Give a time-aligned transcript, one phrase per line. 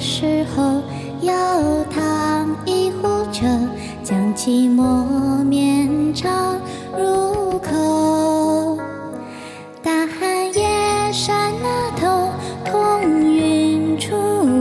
[0.00, 0.82] 时候，
[1.20, 1.32] 有
[1.90, 3.42] 糖一壶酒，
[4.04, 6.58] 将寂寞绵长
[6.96, 8.78] 入口。
[9.82, 12.30] 大寒夜山那头，
[12.64, 14.14] 彤云出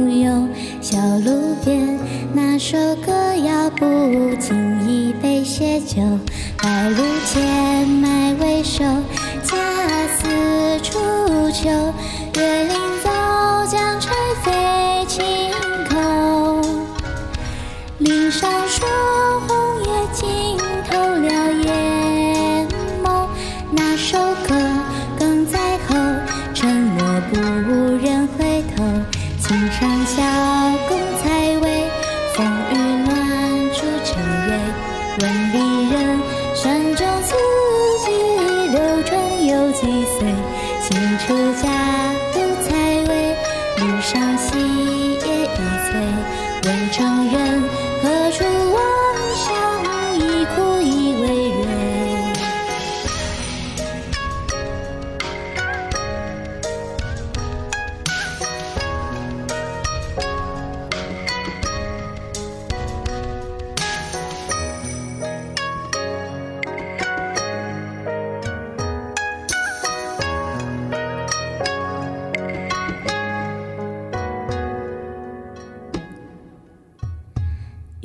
[0.10, 0.48] 游，
[0.82, 2.00] 小路边
[2.34, 3.12] 那首歌
[3.46, 3.86] 谣不
[4.40, 4.56] 经
[4.88, 6.02] 意被写就。
[6.58, 8.84] 白露前麦未收，
[9.44, 9.56] 恰
[10.18, 10.98] 似初
[11.52, 11.70] 秋。
[35.54, 36.20] 离人。
[36.56, 37.36] 山中四
[38.04, 38.06] 季
[38.72, 40.18] 流转有几岁？
[40.82, 41.28] 新出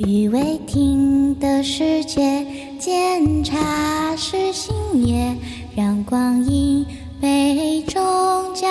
[0.05, 2.45] 雨未停的世界，
[2.77, 4.75] 检查是新
[5.05, 5.33] 叶，
[5.75, 6.85] 让光阴
[7.21, 8.01] 杯中
[8.53, 8.67] 交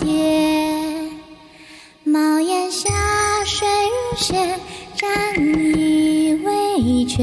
[0.00, 1.10] 叠。
[2.04, 2.88] 茅檐下
[3.44, 4.58] 水如血，
[4.96, 7.22] 沾衣未绝。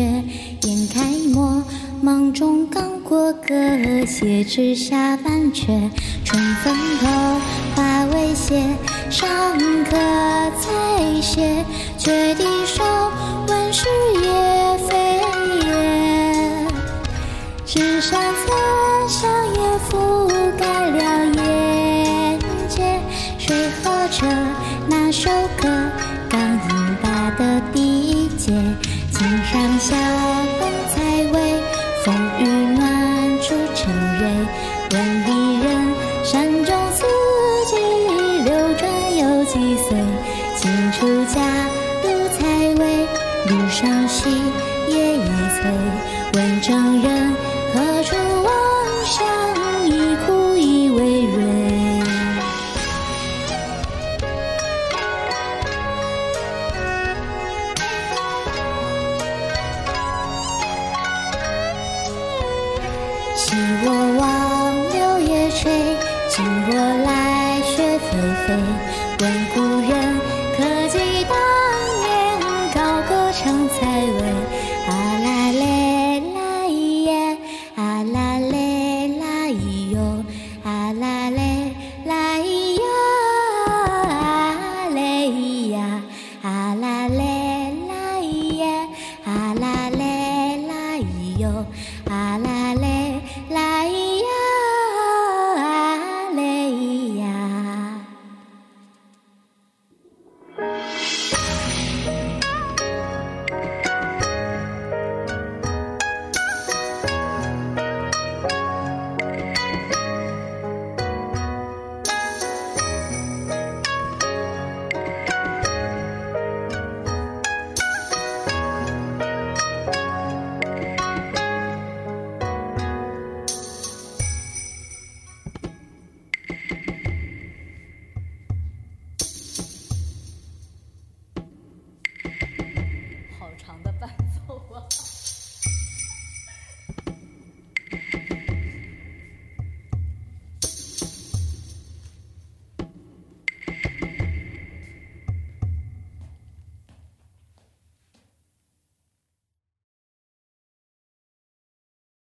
[0.63, 1.01] 眼开
[1.33, 1.63] 墨，
[2.01, 5.89] 梦中刚过歌，写至下半阙。
[6.23, 7.07] 春风透，
[7.75, 8.61] 花未谢，
[9.09, 9.27] 尚
[9.85, 9.95] 可
[10.59, 10.69] 采
[11.21, 11.63] 撷。
[11.97, 12.81] 却低首
[13.79, 14.27] 问世也
[14.87, 14.89] 非
[15.65, 16.67] 也。
[17.65, 22.99] 纸上残香也覆盖了眼界。
[23.37, 24.27] 谁和着
[24.87, 25.29] 那首
[25.61, 25.69] 歌？
[26.29, 28.51] 刚硬拔的笔节，
[29.11, 29.95] 琴上小
[30.59, 30.99] 宫采
[31.31, 31.35] 薇，
[32.03, 32.41] 风雨
[32.75, 32.79] 暖
[33.39, 33.79] 烛成
[34.19, 34.21] 蕊。
[34.91, 34.93] 问
[35.25, 35.29] 离
[35.63, 35.67] 人，
[36.25, 37.05] 山中四
[37.67, 37.71] 季
[38.43, 38.83] 流转
[39.17, 39.87] 有几岁？
[40.57, 41.37] 新出嫁独采
[41.69, 41.88] 薇，
[43.49, 44.29] 路上细
[44.87, 45.71] 叶一翠。
[46.33, 47.35] 问征人
[47.73, 48.49] 何处望
[49.03, 49.25] 乡？
[49.87, 51.37] 一哭一为蕊。
[63.35, 63.87] 昔我
[64.19, 64.23] 望
[64.93, 65.97] 柳叶垂，
[66.29, 66.71] 今我
[67.03, 68.09] 来雪霏
[68.45, 68.47] 霏。
[69.21, 69.23] 问
[69.55, 69.57] 故
[69.89, 69.91] 人
[73.39, 75.18] 常采为